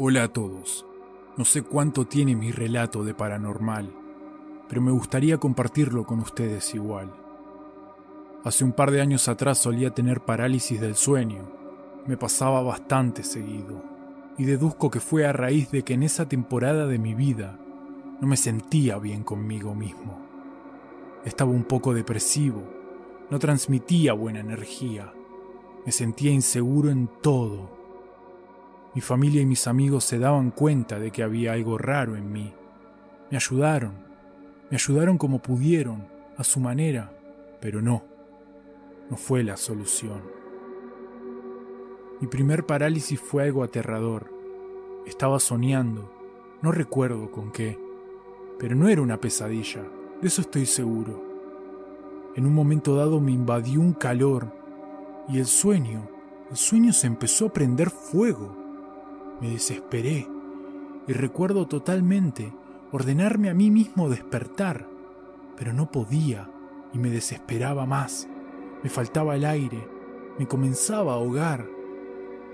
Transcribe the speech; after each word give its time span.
Hola 0.00 0.22
a 0.22 0.28
todos. 0.28 0.86
No 1.36 1.44
sé 1.44 1.62
cuánto 1.62 2.06
tiene 2.06 2.36
mi 2.36 2.52
relato 2.52 3.02
de 3.02 3.14
paranormal, 3.14 3.92
pero 4.68 4.80
me 4.80 4.92
gustaría 4.92 5.38
compartirlo 5.38 6.06
con 6.06 6.20
ustedes 6.20 6.72
igual. 6.72 7.12
Hace 8.44 8.62
un 8.62 8.70
par 8.70 8.92
de 8.92 9.00
años 9.00 9.26
atrás 9.26 9.58
solía 9.58 9.90
tener 9.90 10.20
parálisis 10.20 10.80
del 10.80 10.94
sueño. 10.94 11.50
Me 12.06 12.16
pasaba 12.16 12.62
bastante 12.62 13.24
seguido. 13.24 13.82
Y 14.38 14.44
deduzco 14.44 14.88
que 14.88 15.00
fue 15.00 15.26
a 15.26 15.32
raíz 15.32 15.72
de 15.72 15.82
que 15.82 15.94
en 15.94 16.04
esa 16.04 16.28
temporada 16.28 16.86
de 16.86 17.00
mi 17.00 17.14
vida 17.14 17.58
no 18.20 18.28
me 18.28 18.36
sentía 18.36 18.98
bien 18.98 19.24
conmigo 19.24 19.74
mismo. 19.74 20.16
Estaba 21.24 21.50
un 21.50 21.64
poco 21.64 21.92
depresivo, 21.92 22.62
no 23.30 23.40
transmitía 23.40 24.12
buena 24.12 24.38
energía, 24.38 25.12
me 25.84 25.90
sentía 25.90 26.30
inseguro 26.30 26.88
en 26.88 27.10
todo 27.20 27.77
mi 28.98 29.02
familia 29.02 29.40
y 29.40 29.46
mis 29.46 29.68
amigos 29.68 30.02
se 30.02 30.18
daban 30.18 30.50
cuenta 30.50 30.98
de 30.98 31.12
que 31.12 31.22
había 31.22 31.52
algo 31.52 31.78
raro 31.78 32.16
en 32.16 32.32
mí. 32.32 32.52
Me 33.30 33.36
ayudaron, 33.36 33.92
me 34.70 34.76
ayudaron 34.76 35.18
como 35.18 35.38
pudieron, 35.40 36.08
a 36.36 36.42
su 36.42 36.58
manera, 36.58 37.12
pero 37.60 37.80
no, 37.80 38.02
no 39.08 39.16
fue 39.16 39.44
la 39.44 39.56
solución. 39.56 40.20
Mi 42.20 42.26
primer 42.26 42.66
parálisis 42.66 43.20
fue 43.20 43.44
algo 43.44 43.62
aterrador. 43.62 44.32
Estaba 45.06 45.38
soñando, 45.38 46.12
no 46.60 46.72
recuerdo 46.72 47.30
con 47.30 47.52
qué, 47.52 47.78
pero 48.58 48.74
no 48.74 48.88
era 48.88 49.00
una 49.00 49.20
pesadilla, 49.20 49.84
de 50.20 50.26
eso 50.26 50.40
estoy 50.40 50.66
seguro. 50.66 51.22
En 52.34 52.46
un 52.46 52.52
momento 52.52 52.96
dado 52.96 53.20
me 53.20 53.30
invadió 53.30 53.78
un 53.78 53.92
calor 53.92 54.52
y 55.28 55.38
el 55.38 55.46
sueño, 55.46 56.08
el 56.50 56.56
sueño 56.56 56.92
se 56.92 57.06
empezó 57.06 57.46
a 57.46 57.52
prender 57.52 57.90
fuego. 57.90 58.67
Me 59.40 59.50
desesperé 59.50 60.28
y 61.06 61.12
recuerdo 61.12 61.66
totalmente 61.66 62.52
ordenarme 62.90 63.50
a 63.50 63.54
mí 63.54 63.70
mismo 63.70 64.08
despertar, 64.08 64.88
pero 65.56 65.72
no 65.72 65.90
podía 65.90 66.50
y 66.92 66.98
me 66.98 67.10
desesperaba 67.10 67.86
más. 67.86 68.28
Me 68.82 68.90
faltaba 68.90 69.36
el 69.36 69.44
aire, 69.44 69.86
me 70.38 70.46
comenzaba 70.46 71.12
a 71.12 71.16
ahogar, 71.16 71.66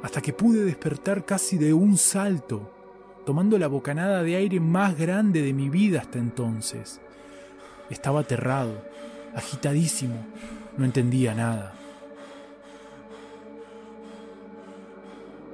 hasta 0.02 0.20
que 0.20 0.32
pude 0.32 0.64
despertar 0.64 1.24
casi 1.24 1.56
de 1.56 1.72
un 1.72 1.96
salto, 1.96 2.70
tomando 3.24 3.58
la 3.58 3.68
bocanada 3.68 4.22
de 4.22 4.36
aire 4.36 4.60
más 4.60 4.98
grande 4.98 5.40
de 5.40 5.54
mi 5.54 5.70
vida 5.70 6.00
hasta 6.00 6.18
entonces. 6.18 7.00
Estaba 7.88 8.20
aterrado, 8.20 8.82
agitadísimo, 9.34 10.16
no 10.76 10.84
entendía 10.84 11.34
nada. 11.34 11.74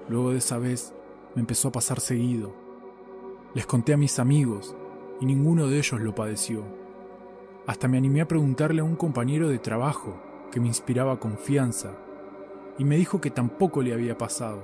Luego 0.08 0.32
de 0.32 0.38
esa 0.38 0.58
vez 0.58 0.92
me 1.34 1.40
empezó 1.40 1.68
a 1.68 1.72
pasar 1.72 2.00
seguido. 2.00 2.52
Les 3.54 3.66
conté 3.66 3.92
a 3.92 3.96
mis 3.96 4.18
amigos 4.18 4.76
y 5.20 5.26
ninguno 5.26 5.66
de 5.66 5.78
ellos 5.78 6.00
lo 6.00 6.14
padeció. 6.14 6.62
Hasta 7.66 7.88
me 7.88 7.98
animé 7.98 8.20
a 8.20 8.28
preguntarle 8.28 8.80
a 8.80 8.84
un 8.84 8.96
compañero 8.96 9.48
de 9.48 9.58
trabajo 9.58 10.20
que 10.50 10.60
me 10.60 10.68
inspiraba 10.68 11.20
confianza 11.20 11.92
y 12.78 12.84
me 12.84 12.96
dijo 12.96 13.20
que 13.20 13.30
tampoco 13.30 13.82
le 13.82 13.92
había 13.92 14.16
pasado, 14.16 14.62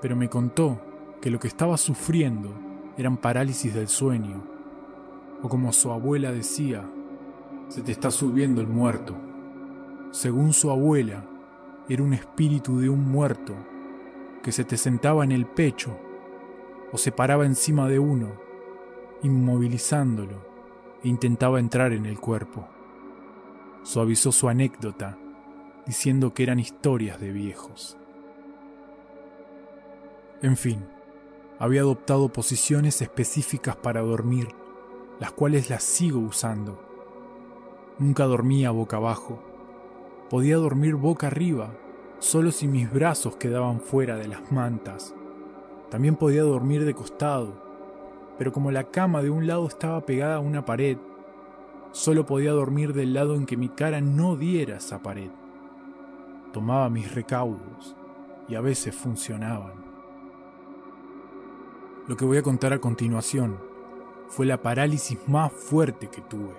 pero 0.00 0.14
me 0.16 0.28
contó 0.28 0.80
que 1.20 1.30
lo 1.30 1.40
que 1.40 1.48
estaba 1.48 1.76
sufriendo 1.76 2.50
eran 2.96 3.16
parálisis 3.16 3.74
del 3.74 3.88
sueño, 3.88 4.42
o 5.42 5.48
como 5.48 5.72
su 5.72 5.90
abuela 5.90 6.32
decía, 6.32 6.84
se 7.68 7.82
te 7.82 7.92
está 7.92 8.10
subiendo 8.10 8.60
el 8.60 8.66
muerto. 8.66 9.14
Según 10.10 10.52
su 10.52 10.70
abuela, 10.70 11.24
era 11.88 12.02
un 12.02 12.12
espíritu 12.12 12.78
de 12.78 12.88
un 12.88 13.08
muerto 13.08 13.54
que 14.42 14.52
se 14.52 14.64
te 14.64 14.76
sentaba 14.76 15.24
en 15.24 15.32
el 15.32 15.46
pecho 15.46 15.96
o 16.92 16.98
se 16.98 17.12
paraba 17.12 17.44
encima 17.44 17.88
de 17.88 17.98
uno, 17.98 18.32
inmovilizándolo, 19.22 20.46
e 21.02 21.08
intentaba 21.08 21.60
entrar 21.60 21.92
en 21.92 22.06
el 22.06 22.18
cuerpo. 22.18 22.66
Suavizó 23.82 24.32
su 24.32 24.48
anécdota, 24.48 25.18
diciendo 25.86 26.34
que 26.34 26.42
eran 26.42 26.58
historias 26.58 27.20
de 27.20 27.32
viejos. 27.32 27.96
En 30.42 30.56
fin, 30.56 30.86
había 31.58 31.80
adoptado 31.80 32.32
posiciones 32.32 33.02
específicas 33.02 33.76
para 33.76 34.00
dormir, 34.00 34.48
las 35.18 35.32
cuales 35.32 35.68
las 35.70 35.82
sigo 35.82 36.20
usando. 36.20 36.80
Nunca 37.98 38.24
dormía 38.24 38.70
boca 38.70 38.98
abajo. 38.98 39.42
Podía 40.30 40.56
dormir 40.56 40.94
boca 40.94 41.26
arriba 41.26 41.74
solo 42.18 42.50
si 42.50 42.66
mis 42.66 42.92
brazos 42.92 43.36
quedaban 43.36 43.80
fuera 43.80 44.16
de 44.16 44.28
las 44.28 44.50
mantas. 44.50 45.14
También 45.90 46.16
podía 46.16 46.42
dormir 46.42 46.84
de 46.84 46.94
costado, 46.94 47.52
pero 48.36 48.52
como 48.52 48.70
la 48.70 48.84
cama 48.84 49.22
de 49.22 49.30
un 49.30 49.46
lado 49.46 49.66
estaba 49.66 50.04
pegada 50.04 50.36
a 50.36 50.40
una 50.40 50.64
pared, 50.64 50.98
solo 51.92 52.26
podía 52.26 52.52
dormir 52.52 52.92
del 52.92 53.14
lado 53.14 53.34
en 53.34 53.46
que 53.46 53.56
mi 53.56 53.68
cara 53.68 54.00
no 54.00 54.36
diera 54.36 54.76
esa 54.76 55.02
pared. 55.02 55.30
Tomaba 56.52 56.90
mis 56.90 57.14
recaudos 57.14 57.96
y 58.48 58.54
a 58.54 58.60
veces 58.60 58.94
funcionaban. 58.94 59.72
Lo 62.06 62.16
que 62.16 62.24
voy 62.24 62.38
a 62.38 62.42
contar 62.42 62.72
a 62.72 62.78
continuación 62.78 63.58
fue 64.28 64.46
la 64.46 64.60
parálisis 64.62 65.18
más 65.28 65.52
fuerte 65.52 66.08
que 66.08 66.22
tuve, 66.22 66.54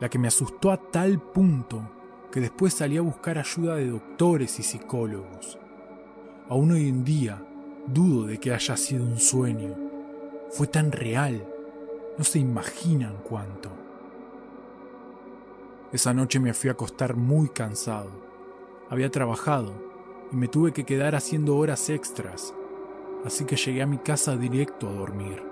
la 0.00 0.08
que 0.08 0.18
me 0.18 0.28
asustó 0.28 0.70
a 0.70 0.76
tal 0.76 1.20
punto 1.20 1.82
que 2.32 2.40
después 2.40 2.72
salí 2.72 2.96
a 2.96 3.02
buscar 3.02 3.38
ayuda 3.38 3.76
de 3.76 3.88
doctores 3.88 4.58
y 4.58 4.62
psicólogos. 4.62 5.58
Aún 6.48 6.72
hoy 6.72 6.88
en 6.88 7.04
día 7.04 7.46
dudo 7.86 8.26
de 8.26 8.38
que 8.38 8.54
haya 8.54 8.76
sido 8.76 9.04
un 9.04 9.18
sueño. 9.18 9.76
Fue 10.50 10.66
tan 10.66 10.92
real, 10.92 11.46
no 12.16 12.24
se 12.24 12.38
imaginan 12.38 13.18
cuánto. 13.22 13.70
Esa 15.92 16.14
noche 16.14 16.40
me 16.40 16.54
fui 16.54 16.70
a 16.70 16.72
acostar 16.72 17.16
muy 17.16 17.50
cansado. 17.50 18.10
Había 18.88 19.10
trabajado 19.10 19.74
y 20.32 20.36
me 20.36 20.48
tuve 20.48 20.72
que 20.72 20.84
quedar 20.84 21.14
haciendo 21.14 21.56
horas 21.56 21.90
extras, 21.90 22.54
así 23.26 23.44
que 23.44 23.56
llegué 23.56 23.82
a 23.82 23.86
mi 23.86 23.98
casa 23.98 24.36
directo 24.36 24.88
a 24.88 24.92
dormir. 24.92 25.42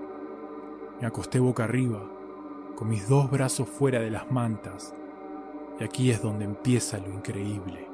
Me 0.98 1.06
acosté 1.06 1.40
boca 1.40 1.64
arriba, 1.64 2.02
con 2.74 2.88
mis 2.88 3.06
dos 3.06 3.30
brazos 3.30 3.68
fuera 3.68 4.00
de 4.00 4.10
las 4.10 4.30
mantas, 4.30 4.94
y 5.80 5.84
aquí 5.84 6.10
es 6.10 6.22
donde 6.22 6.44
empieza 6.44 6.98
lo 6.98 7.08
increíble. 7.08 7.88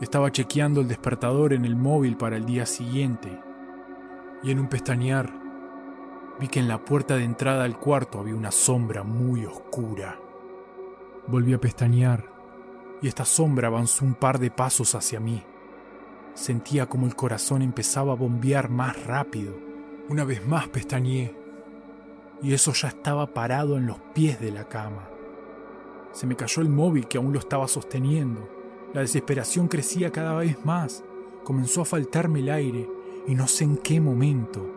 Estaba 0.00 0.32
chequeando 0.32 0.80
el 0.80 0.88
despertador 0.88 1.52
en 1.52 1.64
el 1.64 1.76
móvil 1.76 2.16
para 2.16 2.36
el 2.36 2.44
día 2.44 2.66
siguiente 2.66 3.40
y 4.42 4.50
en 4.50 4.58
un 4.58 4.68
pestañear 4.68 5.32
vi 6.40 6.48
que 6.48 6.58
en 6.58 6.66
la 6.66 6.84
puerta 6.84 7.16
de 7.16 7.22
entrada 7.22 7.62
al 7.62 7.78
cuarto 7.78 8.18
había 8.18 8.34
una 8.34 8.50
sombra 8.50 9.04
muy 9.04 9.46
oscura. 9.46 10.18
Volví 11.28 11.54
a 11.54 11.60
pestañear 11.60 12.24
y 13.00 13.06
esta 13.06 13.24
sombra 13.24 13.68
avanzó 13.68 14.04
un 14.04 14.14
par 14.14 14.40
de 14.40 14.50
pasos 14.50 14.96
hacia 14.96 15.20
mí. 15.20 15.44
Sentía 16.34 16.86
como 16.86 17.06
el 17.06 17.14
corazón 17.14 17.62
empezaba 17.62 18.12
a 18.12 18.16
bombear 18.16 18.68
más 18.68 19.06
rápido. 19.06 19.54
Una 20.08 20.24
vez 20.24 20.44
más 20.44 20.66
pestañeé 20.68 21.36
y 22.42 22.54
eso 22.54 22.72
ya 22.72 22.88
estaba 22.88 23.28
parado 23.28 23.76
en 23.76 23.86
los 23.86 24.00
pies 24.12 24.40
de 24.40 24.50
la 24.50 24.64
cama. 24.64 25.11
Se 26.12 26.26
me 26.26 26.36
cayó 26.36 26.60
el 26.62 26.68
móvil 26.68 27.08
que 27.08 27.16
aún 27.16 27.32
lo 27.32 27.38
estaba 27.38 27.66
sosteniendo. 27.66 28.46
La 28.92 29.00
desesperación 29.00 29.66
crecía 29.66 30.12
cada 30.12 30.34
vez 30.34 30.62
más. 30.64 31.02
Comenzó 31.42 31.82
a 31.82 31.86
faltarme 31.86 32.40
el 32.40 32.50
aire 32.50 32.88
y 33.26 33.34
no 33.34 33.48
sé 33.48 33.64
en 33.64 33.78
qué 33.78 34.00
momento 34.00 34.68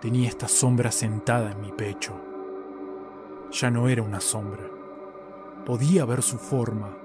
tenía 0.00 0.28
esta 0.28 0.48
sombra 0.48 0.90
sentada 0.90 1.52
en 1.52 1.60
mi 1.60 1.72
pecho. 1.72 2.14
Ya 3.52 3.70
no 3.70 3.88
era 3.88 4.02
una 4.02 4.20
sombra. 4.20 4.64
Podía 5.66 6.06
ver 6.06 6.22
su 6.22 6.38
forma. 6.38 6.96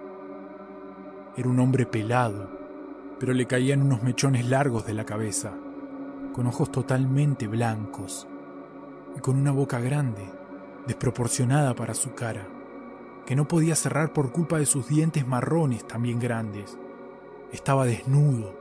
Era 1.36 1.50
un 1.50 1.60
hombre 1.60 1.86
pelado, 1.86 2.50
pero 3.20 3.34
le 3.34 3.46
caían 3.46 3.82
unos 3.82 4.02
mechones 4.02 4.48
largos 4.48 4.86
de 4.86 4.94
la 4.94 5.06
cabeza, 5.06 5.52
con 6.34 6.48
ojos 6.48 6.72
totalmente 6.72 7.48
blancos 7.48 8.28
y 9.18 9.20
con 9.20 9.36
una 9.36 9.52
boca 9.52 9.82
grande, 9.82 10.24
desproporcionada 10.88 11.76
para 11.76 11.94
su 11.94 12.14
cara 12.14 12.55
que 13.26 13.36
no 13.36 13.48
podía 13.48 13.76
cerrar 13.76 14.14
por 14.14 14.32
culpa 14.32 14.60
de 14.60 14.66
sus 14.66 14.88
dientes 14.88 15.26
marrones 15.28 15.86
también 15.88 16.20
grandes. 16.20 16.78
Estaba 17.52 17.86
desnudo, 17.86 18.54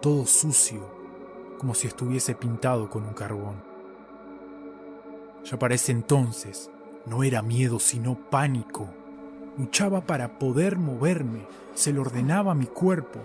todo 0.00 0.26
sucio, 0.26 0.80
como 1.58 1.74
si 1.74 1.88
estuviese 1.88 2.34
pintado 2.34 2.88
con 2.88 3.04
un 3.04 3.14
carbón. 3.14 3.56
Ya 5.44 5.58
para 5.58 5.74
ese 5.74 5.92
entonces 5.92 6.70
no 7.04 7.24
era 7.24 7.42
miedo 7.42 7.80
sino 7.80 8.14
pánico. 8.30 8.88
Luchaba 9.58 10.02
para 10.02 10.38
poder 10.38 10.76
moverme, 10.76 11.46
se 11.74 11.92
lo 11.92 12.02
ordenaba 12.02 12.54
mi 12.54 12.66
cuerpo, 12.66 13.20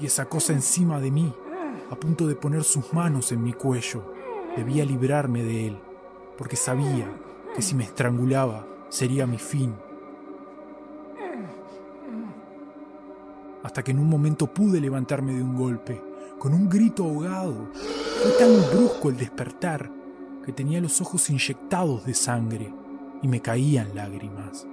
y 0.00 0.06
esa 0.06 0.24
cosa 0.24 0.54
encima 0.54 1.00
de 1.00 1.10
mí, 1.10 1.34
a 1.90 1.96
punto 1.96 2.26
de 2.26 2.34
poner 2.34 2.64
sus 2.64 2.92
manos 2.92 3.30
en 3.30 3.42
mi 3.42 3.52
cuello, 3.52 4.14
debía 4.56 4.84
librarme 4.84 5.42
de 5.42 5.68
él, 5.68 5.78
porque 6.38 6.56
sabía 6.56 7.06
que 7.54 7.62
si 7.62 7.74
me 7.74 7.84
estrangulaba 7.84 8.66
sería 8.88 9.26
mi 9.26 9.38
fin 9.38 9.74
hasta 13.62 13.82
que 13.82 13.90
en 13.90 13.98
un 13.98 14.08
momento 14.08 14.46
pude 14.52 14.80
levantarme 14.80 15.34
de 15.34 15.42
un 15.42 15.56
golpe, 15.56 16.00
con 16.38 16.54
un 16.54 16.68
grito 16.68 17.04
ahogado. 17.04 17.68
Fue 18.22 18.32
tan 18.32 18.70
brusco 18.70 19.10
el 19.10 19.16
despertar 19.16 19.90
que 20.44 20.52
tenía 20.52 20.80
los 20.80 21.00
ojos 21.00 21.28
inyectados 21.30 22.04
de 22.04 22.14
sangre 22.14 22.72
y 23.22 23.28
me 23.28 23.40
caían 23.40 23.94
lágrimas. 23.94 24.66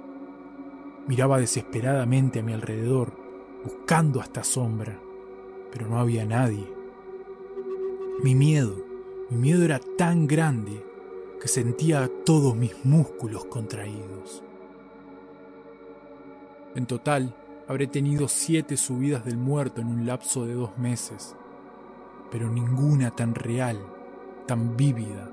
Miraba 1.06 1.38
desesperadamente 1.38 2.40
a 2.40 2.42
mi 2.42 2.52
alrededor, 2.52 3.12
buscando 3.64 4.20
hasta 4.20 4.44
sombra, 4.44 4.98
pero 5.70 5.86
no 5.86 5.98
había 5.98 6.24
nadie. 6.24 6.72
Mi 8.22 8.34
miedo, 8.34 8.76
mi 9.30 9.38
miedo 9.38 9.64
era 9.64 9.80
tan 9.96 10.26
grande 10.26 10.84
que 11.40 11.48
sentía 11.48 12.10
todos 12.24 12.56
mis 12.56 12.84
músculos 12.84 13.44
contraídos. 13.44 14.42
En 16.74 16.86
total, 16.86 17.34
habré 17.68 17.86
tenido 17.86 18.28
siete 18.28 18.78
subidas 18.78 19.26
del 19.26 19.36
muerto 19.36 19.82
en 19.82 19.88
un 19.88 20.06
lapso 20.06 20.46
de 20.46 20.54
dos 20.54 20.78
meses, 20.78 21.36
pero 22.30 22.48
ninguna 22.48 23.10
tan 23.10 23.34
real, 23.34 23.78
tan 24.46 24.74
vívida, 24.74 25.30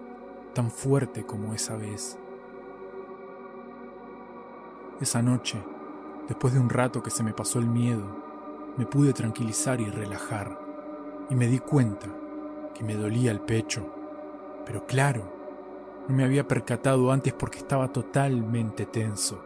tan 0.54 0.70
fuerte 0.70 1.26
como 1.26 1.54
esa 1.54 1.78
vez. 1.78 2.20
Esa 5.00 5.22
noche, 5.22 5.64
después 6.28 6.54
de 6.54 6.60
un 6.60 6.70
rato 6.70 7.02
que 7.02 7.10
se 7.10 7.24
me 7.24 7.34
pasó 7.34 7.60
el 7.60 7.68
miedo, 7.68 8.06
me 8.76 8.86
pude 8.86 9.14
tranquilizar 9.14 9.80
y 9.80 9.86
relajar, 9.86 10.60
y 11.30 11.36
me 11.36 11.48
di 11.48 11.60
cuenta 11.60 12.08
que 12.74 12.84
me 12.84 12.96
dolía 12.96 13.32
el 13.32 13.40
pecho, 13.40 13.90
pero 14.66 14.86
claro, 14.86 15.32
no 16.10 16.16
me 16.16 16.26
había 16.26 16.46
percatado 16.50 17.14
antes 17.14 17.32
porque 17.32 17.60
estaba 17.60 17.94
totalmente 17.94 18.86
tenso. 18.86 19.42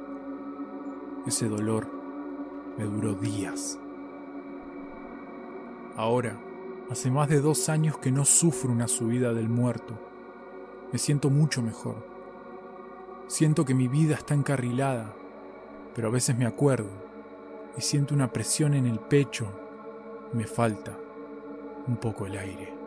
Ese 1.27 1.47
dolor 1.47 1.98
me 2.79 2.85
duró 2.85 3.13
días. 3.13 3.77
Ahora, 5.97 6.39
hace 6.89 7.11
más 7.11 7.27
de 7.27 7.41
dos 7.41 7.67
años 7.67 7.97
que 7.97 8.09
no 8.09 8.23
sufro 8.23 8.71
una 8.71 8.87
subida 8.87 9.33
del 9.33 9.49
muerto. 9.49 9.99
Me 10.93 10.97
siento 10.97 11.29
mucho 11.29 11.61
mejor. 11.61 12.07
Siento 13.27 13.65
que 13.65 13.75
mi 13.75 13.89
vida 13.89 14.15
está 14.15 14.33
encarrilada, 14.33 15.13
pero 15.93 16.07
a 16.07 16.11
veces 16.11 16.37
me 16.37 16.45
acuerdo 16.45 16.89
y 17.77 17.81
siento 17.81 18.15
una 18.15 18.31
presión 18.31 18.73
en 18.73 18.85
el 18.85 18.99
pecho 18.99 19.51
me 20.31 20.45
falta 20.45 20.97
un 21.85 21.97
poco 21.97 22.27
el 22.27 22.37
aire. 22.37 22.78